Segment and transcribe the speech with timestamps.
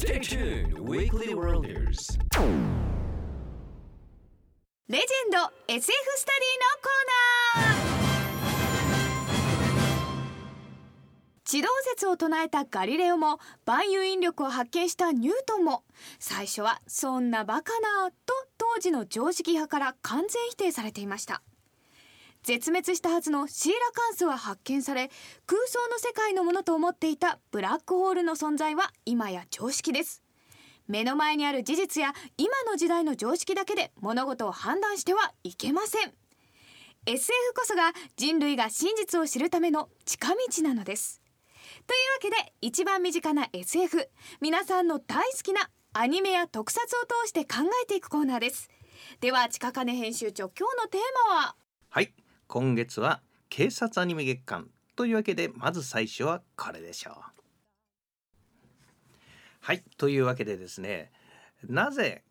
[0.00, 2.16] Stay tuned, Weekly Worlders.
[4.88, 5.36] レジェンド
[5.68, 5.82] SF
[6.16, 7.04] スタディのコー
[7.60, 7.90] ナー
[11.44, 15.82] 地動説を唱えたガリレオも万有引力を発見したニュートンも
[16.18, 21.42] 最初はそんなバカなと当時の常識派から完全否定されていました
[22.42, 25.10] 絶滅したはずのシーラカンスは発見され
[25.46, 30.22] 空想の世界のものと思っていたブラックホールの存在は今や常識です。
[30.88, 36.12] 目の前にある事実や今の時代の常識だけで物事を判断してはいけません。
[37.06, 41.20] SF こそが人類が真実を知るための近道なのです。
[41.86, 48.68] というわけで一番身近な SF 皆さんの大好きなアニメや特撮を通して考えていくコーナーです。
[49.20, 51.56] では近金編集長今日のテーマは？
[51.88, 52.12] はい。
[52.50, 57.14] 今月は警察アニメ月間というわけでまず最初はこれでしょう。
[59.60, 61.12] はいというわけでですね
[61.68, 62.24] なぜ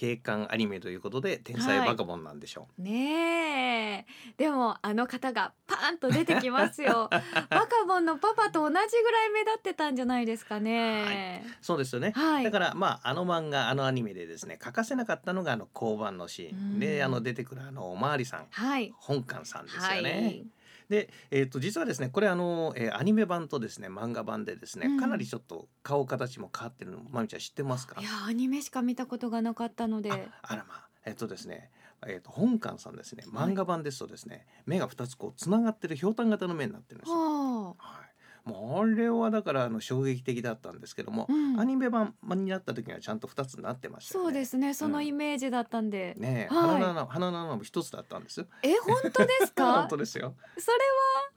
[0.00, 4.06] 警官アニメということで天才バカボンなんでしょう、ねえ。
[4.38, 7.10] でもあの方がパーンと出てきますよ。
[7.50, 11.44] バカボンのパパと同じぐらい目立ってたんじゃないですかね。
[11.60, 12.44] そうですよね、はい。
[12.44, 16.58] だからまああの漫画あのアニメでですね欠かせなかったのがあの交番のシーン。
[16.58, 16.80] うん。
[16.80, 18.46] であの出てくるあのおまわりさん。
[18.50, 18.94] はい。
[18.96, 20.46] 本館さんですはよね、い
[20.90, 25.00] で、えー、と実はですねこれあの、えーアニメ版とですね漫画版でですね、うん。
[25.00, 28.00] かなりちょっと顔形も変わってるのまみちゃん知ってますか？
[28.00, 30.10] いやアニメしか見たことがなかったので。
[30.10, 30.88] ああらまあ。
[31.06, 31.70] えっ、とですね
[32.06, 37.14] えー、と本館さんですね漫画版ですとですね、目が2つこうつながってるひょうたん型の目になってるんですよ。
[37.14, 38.09] ははい、
[38.50, 41.60] もうあれはだからあの衝撃的だったんですけども、うん。
[41.60, 44.26] アニメ版になった時にはちゃんと2つになってましたよね。
[44.26, 46.68] そうですねそのイメージだったんで、ねえ、はい。
[46.70, 48.46] 鼻の穴鼻の穴も一つだったんですよ。
[48.62, 49.72] え本当ですか？
[49.80, 50.34] 本当ですよ。
[50.58, 50.78] それ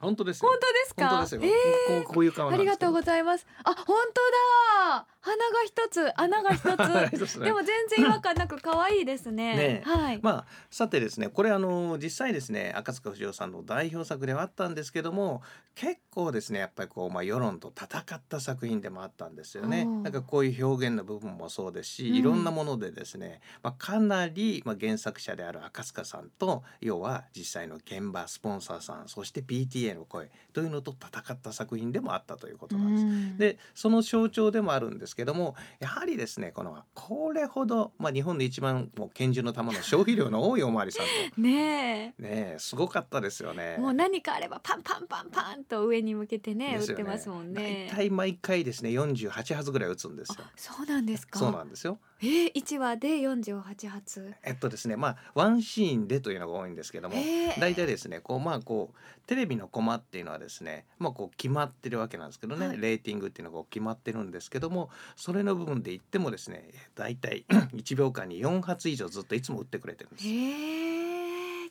[0.00, 1.08] 本当です本当ですか？
[1.08, 1.42] 本当ですよ。
[1.88, 2.04] えー。
[2.04, 3.46] こうこういう顔ありがとうございます。
[3.64, 7.40] あ本当だ鼻が一つ穴が一つ。
[7.40, 9.56] でも全然違和感なく可愛いですね。
[9.56, 9.88] ねえ。
[9.88, 15.42] はい、まあさてですねこれあの実際ですね赤塚不二夫さんの代表作ではあったんですけども
[15.74, 19.86] 結構ですねやっぱりこう、まあ、世論と戦った作品でもあったんですよね。
[19.86, 22.16] なんかこういう表現の部分もそうですし、うん。
[22.16, 33.04] いろんなものでですね、まあ、かなり、まあ、原作者である赤塚さんと要は実際の現場スポンサーさんそして PTA の声というのと戦った作品でもあったということなんです。
[33.04, 33.38] うん。
[33.38, 41.40] でその象徴でもあるんですけどもやはりですねこのこれほど、まあ、日本で一番もう拳銃の弾の消費量の多いおまわりさんと。
[41.40, 43.76] ね ねえすごかったですよね。
[43.78, 43.80] え。
[43.80, 47.88] もう何かあればパンパンパンパンと上に向けてねですよ打ってますもんね。
[47.90, 50.36] 大体毎回ですね48発ぐらい撃つんですよ。
[50.40, 50.50] あ。
[50.56, 51.38] そうなんですか。
[51.38, 51.98] そうなんですよ。
[52.20, 54.34] えー、1話で48発。
[54.42, 62.78] えっとですねまあワンシーンでというのが多いんですけどもへー大体ですねこうまあこうテレビのコマっていうのはですねまあこう決まってるわけなんですけどね、はい。
[62.78, 67.44] レーティングっていうのが決まってるんですけどもそれの部分で言ってもですね大体
[67.74, 70.24] 1秒間に4発以上ずっといつも打ってくれてるんです。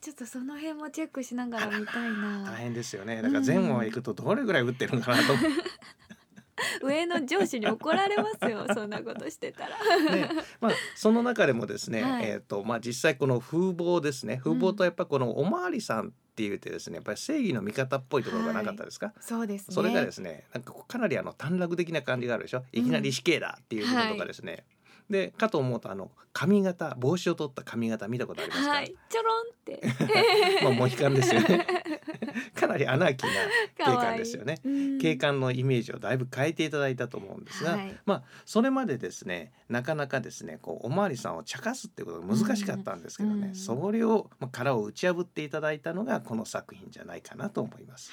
[0.03, 3.21] ちょっとその辺もチェックしながら見たい大な変ですよね。
[3.21, 5.33] だから前後へ行くとどれぐらい打ってるのかなと。
[6.83, 9.77] 上の上司に怒られますよそんなことしてたら。
[10.11, 10.29] ね、
[10.59, 12.25] まあその中でもですね、はい。
[12.25, 14.41] えっ、とまあ実際この風貌ですね。
[14.43, 19.75] 風貌とやっぱこのおまわりさんっていうてですねやっぱり正義の味方っぽいところがなかったですか、そうですね。
[19.75, 22.63] それがですねなんかかなりあの短絡的な感じがあるでしょ？
[22.71, 24.63] いきなり死刑だっていう部分とかですね、
[25.09, 29.81] でかと思うとあの髪型帽子を取った髪型見たことありますか、はいちょろんって。
[30.63, 31.67] まあモヒカンですよね。
[32.55, 33.33] かなりアナーキーな
[33.77, 34.59] 警官ですよね。
[34.63, 34.99] うん。
[34.99, 37.95] 警官のイメージをだいぶ変えていただいたと思うんですが、はい。
[38.07, 43.55] まあそれまでですねなかなかですねこうおまわりさんを茶化すってことが難しかったんですけどね、うん。
[43.55, 48.11] それを、まあ、殻を打ち破っていただいたのがこの作品じゃないかなと思います。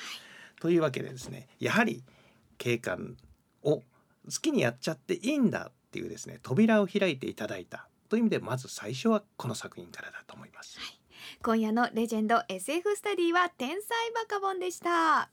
[0.60, 2.04] というわけでですねやはり
[2.58, 3.16] 警官
[3.62, 3.82] を好
[4.42, 10.78] きにやっちゃっていいんだっていうですね扉を開いていただいたという意味でまず最初はこの作品からだと思います。
[11.42, 15.30] 今夜のレジェンド SF スタディは天才バカボンでした。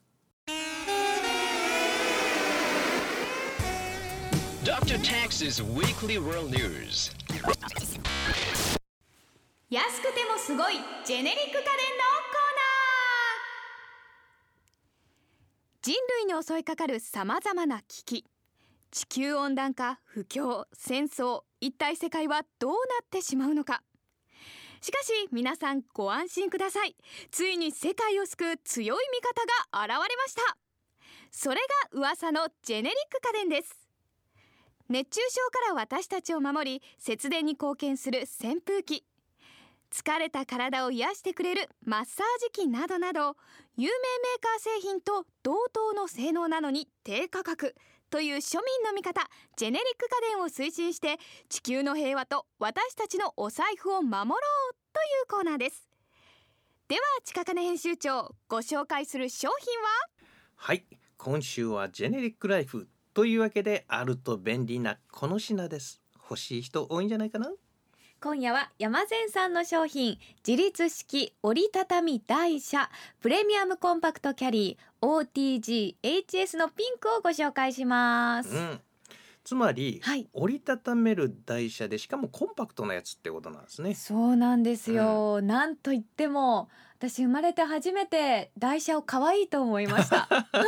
[4.64, 4.98] Dr.
[4.98, 7.12] Tax's Weekly World News.
[9.70, 15.94] 安くてもすごいジェネリック家電のコーナー人
[16.26, 18.24] 類に襲いかかるさまざまな危機
[18.90, 23.82] 地球温暖化不況戦争一体世界はどうなってしまうのか。
[24.80, 26.96] しかし皆さんご安心ください。
[27.30, 30.56] ついに世界を救う強い味方が現れました。
[31.30, 31.56] それ
[31.92, 33.88] が噂のジェネリック家電です。
[34.88, 39.04] 熱中症から私たちを守り節電に貢献する扇風機。
[39.90, 43.36] 疲れた体を癒してくれるマッサージ機などなど
[43.76, 47.74] 有名メーカー製品と同等の性能なのに低価格。
[48.10, 51.18] という庶民の味方ジェネリック家電を推進して
[51.48, 55.88] 地球の平和と私たちのお財布を守ろうというコーナーです。
[56.88, 59.88] では近金編集長ご紹介する商品は？
[60.56, 60.84] はい。
[61.18, 66.00] 今週はジェネリックライフというわけであると便利なこの品です。
[66.30, 67.50] 欲しい人多いんじゃないかな？
[68.20, 78.80] 今夜は山善さんの商品自立式折りたたみ台車プレミアムコンパクトキャリー OTGHS のピンクをご紹介します、うん。
[79.44, 80.28] つまり、はい。
[80.32, 83.94] 折りたためる台車でしかもコンパクトなやつってことなんですね。
[83.94, 86.68] そうなんですよ、なんといっても
[86.98, 90.26] 私生まれて初めて台車を可愛いと思いました。
[90.26, 90.64] とっても可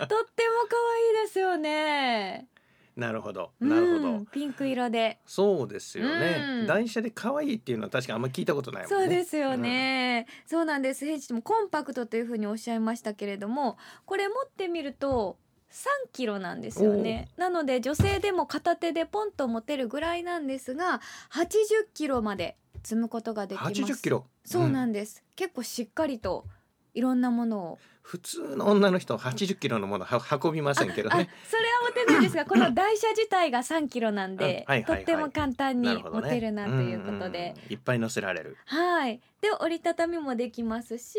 [0.00, 2.48] 愛いですよね
[2.96, 3.52] なるほど。
[3.60, 5.18] なるほど、うんピンク色で。
[5.26, 6.66] そうですよね、うん。
[6.66, 8.96] 台車で可愛いっていうのは確かあんま聞いたことないもんね。
[8.96, 11.04] そうですよね、そうなんです。
[11.04, 13.76] 編集もコンパクトというふうにおっしゃいましたけれども
[14.06, 15.38] これ持ってみると
[15.70, 17.28] 3キロなんですよね。
[17.36, 21.02] なので女性でも片手でポンと持てるぐらいなんですが
[21.32, 23.72] 80キロまで積むことができます。
[23.72, 24.24] 80キロ？
[24.44, 26.46] そうなんんです、結構しっかりと
[26.94, 35.04] いろんなものを普通の女の人は80キロのものは運びませんけどあねそれは持てないですが この台車自体が3キロなんで、うんはいはいはい。
[35.04, 38.56] とっても簡単に持てるなということで、うんうんいっぱい乗せられる。
[38.66, 39.20] はい。
[39.40, 41.18] で折りたたみもできますし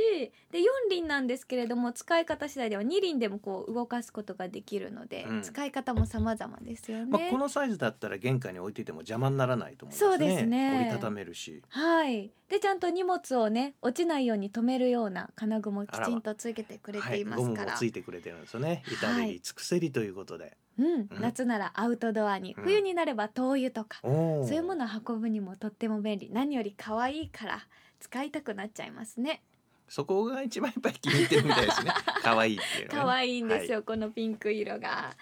[0.52, 5.42] で4輪なんですけれども使い方次第では2輪でもこう動かすことができるので、うん。
[5.42, 7.06] 使い方も様々ですよね。
[7.06, 10.10] まあ、このサイズだったら玄関に置いていても邪魔にならないと思いますね。
[10.10, 10.76] そうですね。
[10.78, 11.62] 折りたためるし。
[11.68, 12.32] はい。
[12.50, 17.74] でちゃんと荷物をね落ちないように止めるような金具もきちんとつけてくれていますはい、ゴムから。
[17.74, 18.84] もついてくれてるんですよね。
[18.88, 22.64] 至れはいり尽くせりということで、うん、夏ならアウトドアに、うん。
[22.64, 24.48] 冬になれば灯油とか、おー。
[24.48, 26.30] そういうものを運ぶにもとっても便利。
[26.32, 27.68] 何より可愛いから
[28.00, 29.42] 使いたくなっちゃいますね。
[29.90, 31.92] そこが一番やっぱり気に入ってるみたいですね。
[32.22, 32.90] 可愛いっていうね。
[32.92, 35.16] 可愛いんですよ、このピンク色が。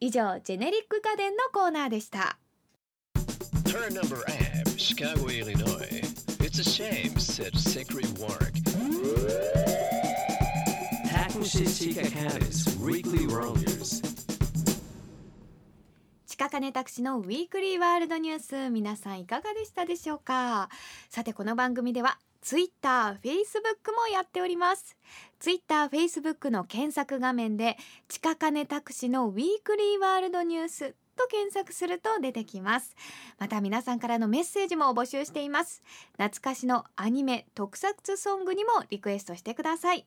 [0.00, 2.38] 以上ジェネリック家電のコーナーでした。
[3.64, 6.02] Turn number Ave, Chicago, Illinois.
[6.40, 9.81] It's a shame, said Secret Warwick.
[16.26, 18.68] 近金タクシのウィークリーワールドニュース。
[18.68, 20.68] 皆さんいかがでしたでしょうか？
[21.08, 24.94] さてこの番組ではツイッター、フェイスブックもやっております。
[25.38, 27.78] ツイッター、フェイスブックの検索画面で
[28.08, 32.94] 近金タクシのウィークリーワールドニュースと検索すると出てきます。
[33.38, 35.82] また皆さんからのメッセージも募集しています。
[36.12, 40.06] 懐かしのアニメ特撮ソングにもリクエストしてください。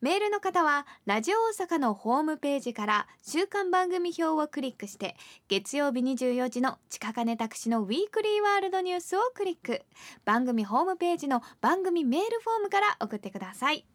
[0.00, 5.16] メールの方はラジオ大阪のホームページから週間番組表をクリックして
[5.48, 9.82] 月曜日24時の近金タクシのウィークリーワールドニュースをクリック。
[10.24, 13.86] 番組ホームページの番組メールフォームから送ってください。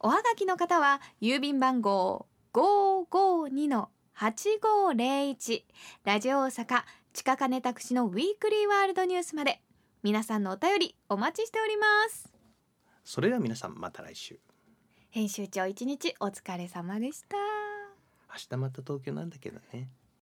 [0.00, 5.62] おはがきの方は郵便番号552の8501
[6.04, 6.82] ラジオ大阪
[7.14, 9.62] 近金タクシのウィークリーワールドニュースまで。
[10.02, 12.30] 皆さんのお便りお待ちしております。
[13.02, 14.38] それでは皆さんまた来週。
[15.08, 17.38] 編集長一日お疲れ様でした。
[17.38, 19.88] 明日また東京なんだけどね